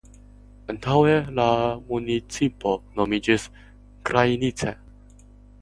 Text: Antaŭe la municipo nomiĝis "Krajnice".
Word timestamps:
Antaŭe 0.73 1.11
la 1.39 1.45
municipo 1.91 2.73
nomiĝis 3.01 3.47
"Krajnice". 4.11 4.75